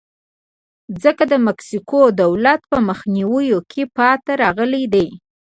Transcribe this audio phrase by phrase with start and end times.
[1.03, 5.07] ځکه د مکسیکو دولت په مخنیوي کې پاتې راغلی دی.